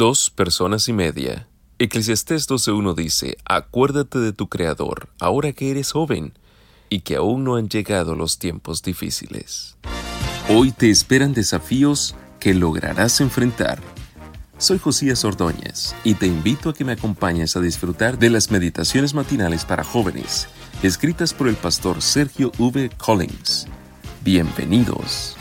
Dos 0.00 0.30
personas 0.30 0.88
y 0.88 0.94
media. 0.94 1.46
Eclesiastés 1.78 2.48
12.1 2.48 2.94
dice, 2.94 3.36
Acuérdate 3.44 4.18
de 4.18 4.32
tu 4.32 4.48
Creador, 4.48 5.10
ahora 5.20 5.52
que 5.52 5.70
eres 5.70 5.92
joven, 5.92 6.32
y 6.88 7.00
que 7.00 7.16
aún 7.16 7.44
no 7.44 7.56
han 7.56 7.68
llegado 7.68 8.14
los 8.14 8.38
tiempos 8.38 8.80
difíciles. 8.80 9.76
Hoy 10.48 10.72
te 10.72 10.88
esperan 10.88 11.34
desafíos 11.34 12.14
que 12.38 12.54
lograrás 12.54 13.20
enfrentar. 13.20 13.82
Soy 14.56 14.78
Josías 14.78 15.22
Ordóñez 15.26 15.94
y 16.02 16.14
te 16.14 16.26
invito 16.26 16.70
a 16.70 16.72
que 16.72 16.86
me 16.86 16.92
acompañes 16.92 17.54
a 17.56 17.60
disfrutar 17.60 18.18
de 18.18 18.30
las 18.30 18.50
meditaciones 18.50 19.12
matinales 19.12 19.66
para 19.66 19.84
jóvenes, 19.84 20.48
escritas 20.82 21.34
por 21.34 21.46
el 21.46 21.56
pastor 21.56 22.00
Sergio 22.00 22.52
V. 22.58 22.88
Collins. 22.96 23.66
Bienvenidos. 24.24 25.36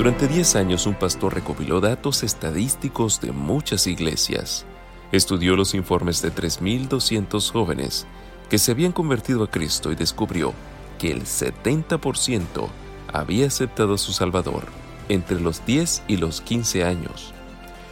Durante 0.00 0.28
10 0.28 0.56
años 0.56 0.86
un 0.86 0.94
pastor 0.94 1.34
recopiló 1.34 1.78
datos 1.82 2.22
estadísticos 2.22 3.20
de 3.20 3.32
muchas 3.32 3.86
iglesias. 3.86 4.64
Estudió 5.12 5.56
los 5.56 5.74
informes 5.74 6.22
de 6.22 6.32
3.200 6.32 7.52
jóvenes 7.52 8.06
que 8.48 8.56
se 8.56 8.72
habían 8.72 8.92
convertido 8.92 9.44
a 9.44 9.50
Cristo 9.50 9.92
y 9.92 9.96
descubrió 9.96 10.54
que 10.98 11.12
el 11.12 11.24
70% 11.24 12.68
había 13.12 13.46
aceptado 13.46 13.92
a 13.92 13.98
su 13.98 14.12
Salvador 14.14 14.68
entre 15.10 15.38
los 15.38 15.66
10 15.66 16.04
y 16.08 16.16
los 16.16 16.40
15 16.40 16.82
años. 16.84 17.34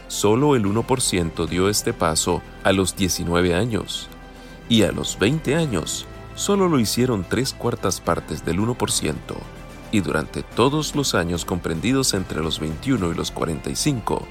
Solo 0.07 0.55
el 0.55 0.65
1% 0.65 1.47
dio 1.47 1.69
este 1.69 1.93
paso 1.93 2.41
a 2.63 2.71
los 2.71 2.95
19 2.95 3.53
años 3.53 4.07
y 4.67 4.81
a 4.81 4.91
los 4.91 5.19
20 5.19 5.53
años 5.53 6.07
solo 6.33 6.69
lo 6.69 6.79
hicieron 6.79 7.23
tres 7.29 7.53
cuartas 7.53 8.01
partes 8.01 8.43
del 8.43 8.57
1% 8.57 9.13
y 9.91 10.01
durante 10.01 10.43
todos 10.43 10.95
los 10.95 11.15
años 11.15 11.45
comprendidos 11.45 12.13
entre 12.13 12.41
los 12.41 12.59
21 12.59 13.11
y 13.11 13.15
los 13.15 13.31
45, 13.31 14.25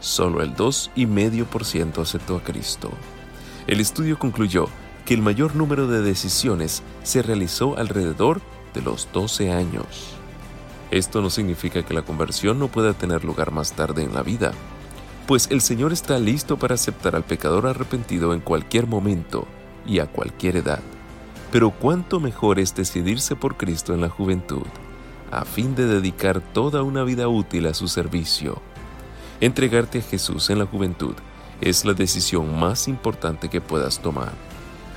solo 0.00 0.42
el 0.42 0.54
2,5% 0.54 2.02
aceptó 2.02 2.36
a 2.36 2.42
Cristo. 2.42 2.90
El 3.66 3.80
estudio 3.80 4.18
concluyó 4.18 4.68
que 5.04 5.14
el 5.14 5.22
mayor 5.22 5.56
número 5.56 5.86
de 5.86 6.02
decisiones 6.02 6.82
se 7.02 7.22
realizó 7.22 7.76
alrededor 7.78 8.40
de 8.74 8.82
los 8.82 9.08
12 9.12 9.50
años. 9.52 10.14
Esto 10.90 11.22
no 11.22 11.30
significa 11.30 11.84
que 11.84 11.94
la 11.94 12.02
conversión 12.02 12.58
no 12.58 12.68
pueda 12.68 12.94
tener 12.94 13.24
lugar 13.24 13.52
más 13.52 13.72
tarde 13.72 14.02
en 14.02 14.14
la 14.14 14.22
vida, 14.22 14.52
pues 15.26 15.48
el 15.50 15.60
Señor 15.60 15.92
está 15.92 16.18
listo 16.18 16.58
para 16.58 16.74
aceptar 16.74 17.14
al 17.14 17.22
pecador 17.22 17.66
arrepentido 17.66 18.34
en 18.34 18.40
cualquier 18.40 18.86
momento 18.86 19.46
y 19.86 20.00
a 20.00 20.06
cualquier 20.06 20.56
edad. 20.56 20.80
Pero 21.52 21.70
cuánto 21.70 22.18
mejor 22.18 22.58
es 22.58 22.74
decidirse 22.74 23.36
por 23.36 23.56
Cristo 23.56 23.94
en 23.94 24.00
la 24.00 24.08
juventud 24.08 24.66
a 25.30 25.44
fin 25.44 25.74
de 25.74 25.86
dedicar 25.86 26.40
toda 26.40 26.82
una 26.82 27.04
vida 27.04 27.28
útil 27.28 27.66
a 27.66 27.74
su 27.74 27.88
servicio. 27.88 28.60
Entregarte 29.40 30.00
a 30.00 30.02
Jesús 30.02 30.50
en 30.50 30.58
la 30.58 30.66
juventud 30.66 31.14
es 31.60 31.84
la 31.84 31.94
decisión 31.94 32.58
más 32.58 32.88
importante 32.88 33.48
que 33.48 33.60
puedas 33.60 34.00
tomar. 34.00 34.32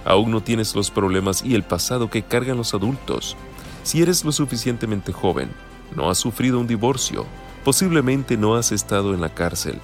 Aún 0.05 0.31
no 0.31 0.41
tienes 0.41 0.75
los 0.75 0.91
problemas 0.91 1.43
y 1.43 1.55
el 1.55 1.63
pasado 1.63 2.09
que 2.09 2.23
cargan 2.23 2.57
los 2.57 2.73
adultos. 2.73 3.37
Si 3.83 4.01
eres 4.01 4.25
lo 4.25 4.31
suficientemente 4.31 5.13
joven, 5.13 5.51
no 5.95 6.09
has 6.09 6.17
sufrido 6.17 6.59
un 6.59 6.67
divorcio, 6.67 7.25
posiblemente 7.63 8.37
no 8.37 8.55
has 8.55 8.71
estado 8.71 9.13
en 9.13 9.21
la 9.21 9.33
cárcel, 9.33 9.79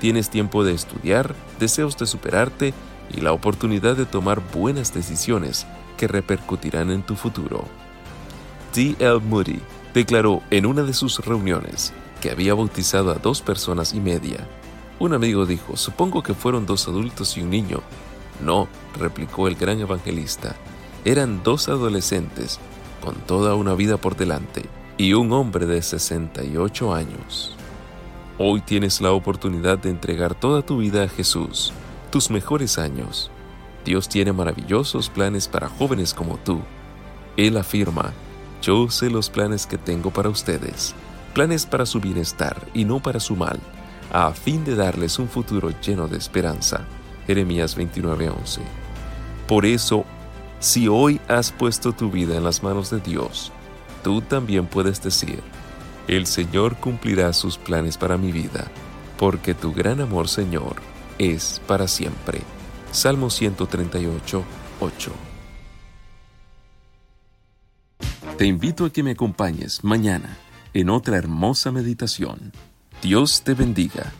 tienes 0.00 0.28
tiempo 0.28 0.64
de 0.64 0.74
estudiar, 0.74 1.34
deseos 1.58 1.96
de 1.96 2.06
superarte 2.06 2.74
y 3.10 3.20
la 3.20 3.32
oportunidad 3.32 3.96
de 3.96 4.06
tomar 4.06 4.42
buenas 4.52 4.92
decisiones 4.92 5.66
que 5.96 6.08
repercutirán 6.08 6.90
en 6.90 7.02
tu 7.02 7.14
futuro. 7.16 7.64
D. 8.74 8.96
L. 8.98 9.20
Moody 9.20 9.60
declaró 9.94 10.42
en 10.50 10.66
una 10.66 10.82
de 10.82 10.92
sus 10.92 11.24
reuniones 11.24 11.92
que 12.20 12.30
había 12.30 12.52
bautizado 12.54 13.12
a 13.12 13.14
dos 13.14 13.40
personas 13.40 13.94
y 13.94 14.00
media. 14.00 14.46
Un 14.98 15.14
amigo 15.14 15.46
dijo, 15.46 15.76
supongo 15.76 16.22
que 16.22 16.34
fueron 16.34 16.66
dos 16.66 16.88
adultos 16.88 17.36
y 17.36 17.42
un 17.42 17.50
niño. 17.50 17.80
No, 18.44 18.68
replicó 18.98 19.46
el 19.46 19.54
gran 19.54 19.80
evangelista, 19.80 20.56
eran 21.04 21.42
dos 21.44 21.68
adolescentes 21.68 22.58
con 23.02 23.14
toda 23.14 23.54
una 23.54 23.74
vida 23.74 23.96
por 23.96 24.16
delante 24.16 24.64
y 24.96 25.12
un 25.12 25.32
hombre 25.32 25.66
de 25.66 25.80
68 25.80 26.94
años. 26.94 27.54
Hoy 28.36 28.62
tienes 28.62 29.00
la 29.00 29.12
oportunidad 29.12 29.78
de 29.78 29.90
entregar 29.90 30.34
toda 30.34 30.62
tu 30.62 30.78
vida 30.78 31.04
a 31.04 31.08
Jesús, 31.08 31.72
tus 32.10 32.30
mejores 32.30 32.78
años. 32.78 33.30
Dios 33.84 34.08
tiene 34.08 34.32
maravillosos 34.32 35.08
planes 35.08 35.46
para 35.46 35.68
jóvenes 35.68 36.14
como 36.14 36.36
tú. 36.38 36.60
Él 37.36 37.56
afirma, 37.56 38.12
yo 38.64 38.88
sé 38.88 39.10
los 39.10 39.28
planes 39.28 39.66
que 39.66 39.76
tengo 39.76 40.10
para 40.10 40.30
ustedes, 40.30 40.94
planes 41.34 41.66
para 41.66 41.84
su 41.84 42.00
bienestar 42.00 42.66
y 42.72 42.86
no 42.86 42.98
para 42.98 43.20
su 43.20 43.36
mal, 43.36 43.60
a 44.10 44.32
fin 44.32 44.64
de 44.64 44.74
darles 44.74 45.18
un 45.18 45.28
futuro 45.28 45.68
lleno 45.82 46.08
de 46.08 46.16
esperanza. 46.16 46.86
Jeremías 47.26 47.76
29:11. 47.76 48.60
Por 49.46 49.66
eso, 49.66 50.06
si 50.60 50.88
hoy 50.88 51.20
has 51.28 51.52
puesto 51.52 51.92
tu 51.92 52.10
vida 52.10 52.38
en 52.38 52.44
las 52.44 52.62
manos 52.62 52.88
de 52.88 53.00
Dios, 53.00 53.52
tú 54.02 54.22
también 54.22 54.66
puedes 54.66 55.02
decir, 55.02 55.42
el 56.08 56.26
Señor 56.26 56.76
cumplirá 56.76 57.34
sus 57.34 57.58
planes 57.58 57.98
para 57.98 58.16
mi 58.16 58.32
vida, 58.32 58.70
porque 59.18 59.52
tu 59.52 59.74
gran 59.74 60.00
amor, 60.00 60.26
Señor, 60.26 60.76
es 61.18 61.60
para 61.66 61.86
siempre. 61.86 62.40
Salmo 62.92 63.28
138, 63.28 64.42
8. 64.80 65.33
Te 68.36 68.46
invito 68.46 68.84
a 68.84 68.90
que 68.90 69.04
me 69.04 69.12
acompañes 69.12 69.84
mañana 69.84 70.36
en 70.72 70.90
otra 70.90 71.16
hermosa 71.16 71.70
meditación. 71.70 72.52
Dios 73.00 73.42
te 73.44 73.54
bendiga. 73.54 74.12